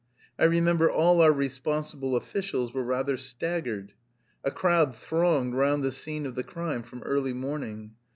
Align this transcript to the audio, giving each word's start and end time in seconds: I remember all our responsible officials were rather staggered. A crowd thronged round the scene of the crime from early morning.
I 0.39 0.45
remember 0.45 0.89
all 0.89 1.21
our 1.21 1.31
responsible 1.31 2.15
officials 2.15 2.73
were 2.73 2.81
rather 2.83 3.17
staggered. 3.17 3.93
A 4.43 4.49
crowd 4.49 4.95
thronged 4.95 5.53
round 5.53 5.83
the 5.83 5.91
scene 5.91 6.25
of 6.25 6.33
the 6.33 6.43
crime 6.43 6.81
from 6.81 7.03
early 7.03 7.33
morning. 7.33 7.91